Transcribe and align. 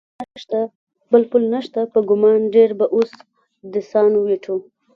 بل 1.11 1.23
پل 1.31 1.43
نشته، 1.53 1.79
په 1.93 1.99
ګمان 2.09 2.41
ډېر 2.55 2.69
به 2.79 2.85
اوس 2.95 3.11
د 3.73 3.73
سان 3.89 4.11
وېټو. 4.23 4.55